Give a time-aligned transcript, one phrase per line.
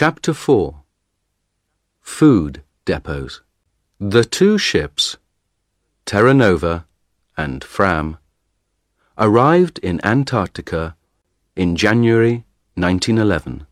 [0.00, 0.76] Chapter 4
[2.02, 3.40] Food Depots
[3.98, 5.16] The two ships,
[6.06, 6.86] Terra Nova
[7.36, 8.16] and Fram,
[9.18, 10.94] arrived in Antarctica
[11.56, 12.44] in January
[12.76, 13.66] 1911,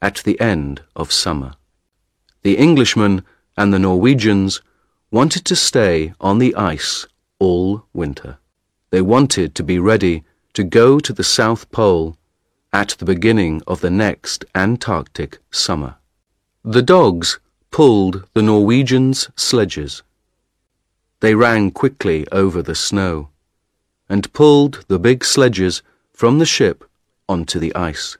[0.00, 1.54] at the end of summer.
[2.42, 3.24] The Englishmen
[3.56, 4.62] and the Norwegians
[5.10, 7.08] wanted to stay on the ice
[7.40, 8.38] all winter.
[8.90, 10.22] They wanted to be ready
[10.52, 12.16] to go to the South Pole
[12.72, 15.96] at the beginning of the next Antarctic summer.
[16.64, 17.38] The dogs
[17.70, 20.02] pulled the Norwegians' sledges.
[21.20, 23.28] They ran quickly over the snow
[24.08, 26.84] and pulled the big sledges from the ship
[27.28, 28.18] onto the ice.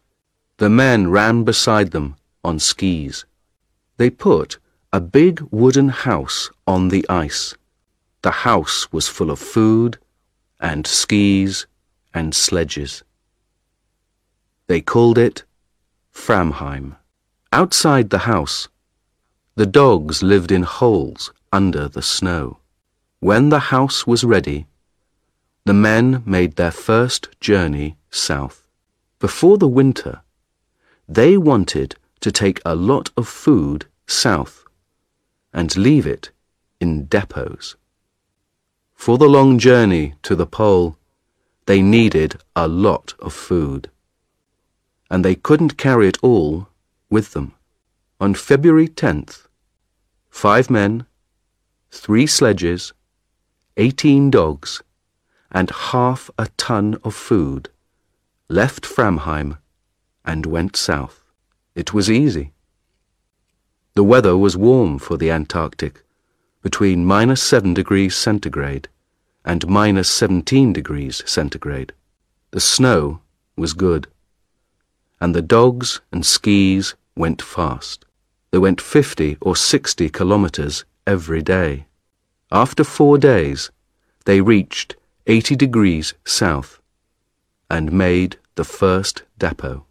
[0.59, 3.25] The men ran beside them on skis.
[3.97, 4.59] They put
[4.93, 7.55] a big wooden house on the ice.
[8.23, 9.99] The house was full of food
[10.59, 11.67] and skis
[12.13, 13.03] and sledges.
[14.71, 15.43] They called it
[16.13, 16.95] Framheim.
[17.53, 18.69] Outside the house,
[19.57, 22.59] the dogs lived in holes under the snow.
[23.19, 24.69] When the house was ready,
[25.65, 28.63] the men made their first journey south.
[29.19, 30.21] Before the winter,
[31.09, 34.65] they wanted to take a lot of food south
[35.53, 36.31] and leave it
[36.81, 37.75] in depots.
[38.95, 40.97] For the long journey to the pole,
[41.67, 43.91] they needed a lot of food
[45.11, 46.69] and they couldn't carry it all
[47.11, 47.53] with them.
[48.21, 49.47] On February 10th,
[50.31, 51.07] five men,
[51.91, 52.93] three sledges,
[53.77, 54.83] 18 dogs,
[55.51, 57.69] and half a ton of food
[58.49, 59.59] left Framheim
[60.25, 61.25] and went south.
[61.75, 62.53] It was easy.
[63.95, 66.05] The weather was warm for the Antarctic,
[66.63, 68.89] between minus 7 degrees centigrade
[69.45, 71.93] and minus 17 degrees centigrade.
[72.53, 73.21] The snow
[73.57, 74.07] was good
[75.21, 78.05] and the dogs and skis went fast.
[78.51, 81.87] They went 50 or 60 kilometers every day.
[82.51, 83.71] After four days,
[84.25, 84.97] they reached
[85.27, 86.81] 80 degrees south
[87.71, 89.85] and made the first depot.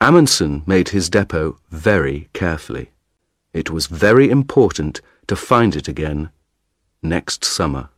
[0.00, 2.90] Amundsen made his depot very carefully.
[3.54, 6.30] It was very important to find it again
[7.02, 7.88] next summer.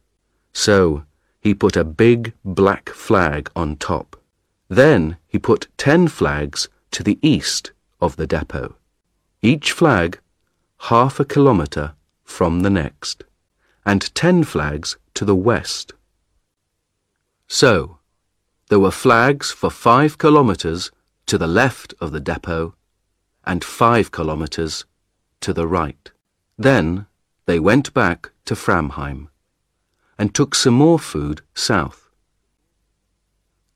[0.53, 1.05] So
[1.41, 4.17] he put a big black flag on top.
[4.69, 8.75] Then he put ten flags to the east of the depot,
[9.43, 10.19] each flag
[10.89, 11.93] half a kilometre
[12.25, 13.23] from the next,
[13.85, 15.93] and ten flags to the west.
[17.47, 17.99] So,
[18.71, 20.91] there were flags for five kilometres
[21.27, 22.75] to the left of the depot
[23.45, 24.87] and five kilometres
[25.43, 26.11] to the right.
[26.57, 27.05] Then
[27.45, 29.29] they went back to Framheim
[30.19, 32.09] and took some more food south.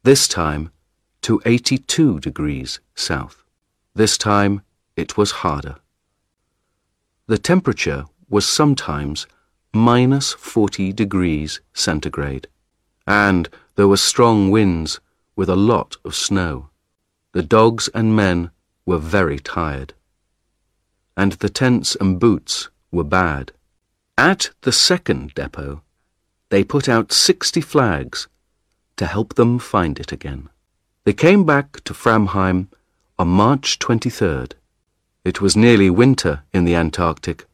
[0.05, 0.71] This time
[1.23, 3.45] to 82 degrees south.
[3.95, 4.63] This time
[4.97, 5.77] it was harder.
[7.27, 9.27] The temperature was sometimes
[9.73, 12.49] minus 40 degrees centigrade,
[13.07, 15.01] and there were strong winds
[15.37, 16.71] with a lot of snow.
[17.33, 18.51] The dogs and men
[18.85, 19.95] were very tired,
[21.17, 23.53] and the tents and boots were bad.
[24.19, 25.83] At the second depot,
[26.49, 28.29] they put out 60 flags
[28.97, 30.49] to help them find it again.
[31.05, 32.69] They came back to Framheim
[33.19, 34.53] on March 23rd.
[35.25, 37.47] It was nearly winter in the Antarctic.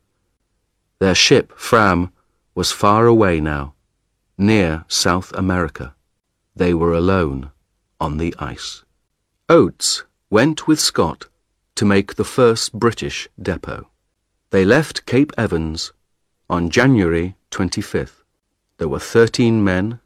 [0.98, 2.12] Their ship, Fram,
[2.56, 3.74] was far away now,
[4.36, 5.94] near South America.
[6.56, 7.52] They were alone
[8.00, 8.82] on the ice.
[9.48, 11.26] Oates went with Scott
[11.76, 13.88] to make the first British depot.
[14.50, 15.92] They left Cape Evans
[16.50, 18.22] on January 25th.
[18.78, 20.00] There were 13 men,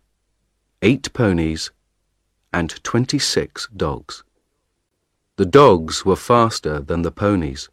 [0.82, 1.70] 8 ponies,
[2.52, 4.24] and 26 dogs.
[5.36, 7.68] The dogs were faster than the ponies.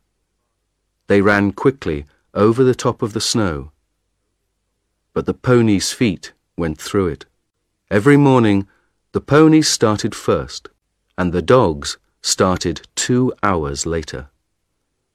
[1.07, 3.71] They ran quickly over the top of the snow,
[5.13, 7.25] but the ponies' feet went through it.
[7.89, 8.67] Every morning,
[9.11, 10.69] the ponies started first,
[11.17, 14.29] and the dogs started two hours later,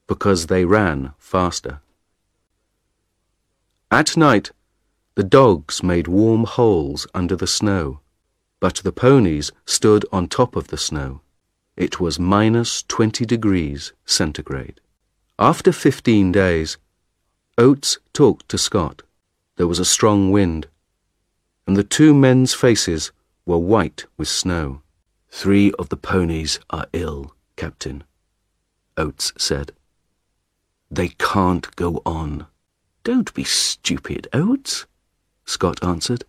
[0.07, 1.81] because they ran faster.
[3.91, 4.51] At night,
[5.15, 8.02] the dogs made warm holes under the snow
[8.63, 11.21] but the ponies stood on top of the snow.
[11.77, 14.81] It was minus 20 degrees centigrade.
[15.37, 16.79] After 15 days,
[17.59, 19.03] Oates talked to Scott.
[19.57, 20.69] There was a strong wind,
[21.67, 23.11] and the two men's faces
[23.45, 24.83] were white with snow.
[25.29, 28.05] Three of the ponies are ill, Captain,
[28.97, 29.73] Oates said.
[30.89, 32.47] They can't go on.
[33.03, 34.87] Don't be stupid, Oates,
[35.45, 36.25] Scott answered.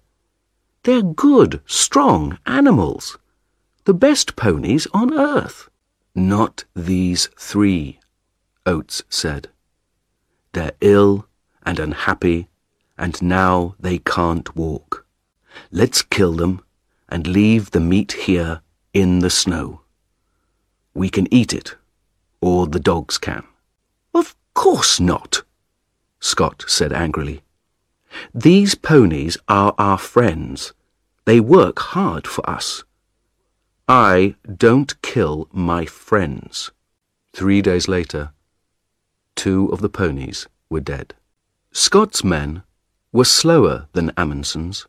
[0.84, 3.18] They're good, strong animals.
[3.86, 5.70] The best ponies on earth.
[6.14, 8.00] Not these three,
[8.66, 9.50] Oates said.
[10.52, 11.26] They're ill
[11.66, 12.50] and unhappy,
[12.98, 15.06] and now they can't walk.
[15.72, 16.62] Let's kill them
[17.08, 18.62] and leave the meat here
[18.94, 19.82] in the snow.
[20.94, 21.76] We can eat it,
[22.42, 23.44] or the dogs can.
[24.14, 25.44] Of course not,
[26.20, 27.42] Scott said angrily.
[28.34, 30.74] These ponies are our friends.
[31.26, 32.84] They work hard for us.
[33.88, 36.72] I don't kill my friends.
[37.34, 38.32] Three days later,
[39.36, 41.16] two of the ponies were dead.
[41.72, 42.64] Scott's men
[43.12, 44.88] were slower than Amundsen's.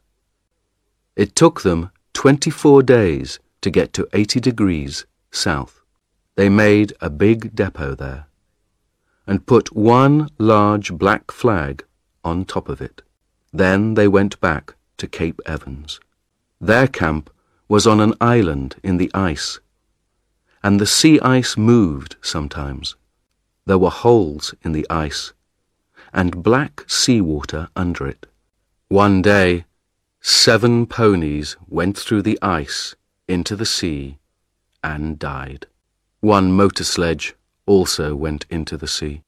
[1.16, 5.80] It took them 24 days to get to 80 degrees south.
[6.36, 8.26] They made a big depot there
[9.26, 11.84] and put one large black flag
[12.24, 13.02] on top of it.
[13.54, 16.00] Then they went back to Cape Evans.
[16.60, 17.30] Their camp
[17.68, 19.60] was on an island in the ice,
[20.64, 22.96] and the sea ice moved sometimes.
[23.64, 25.32] There were holes in the ice
[26.12, 28.26] and black sea water under it.
[28.88, 29.64] One day,
[30.20, 32.96] seven ponies went through the ice
[33.28, 34.18] into the sea
[34.82, 35.66] and died.
[36.20, 37.34] One motor sledge
[37.66, 39.22] also went into the sea.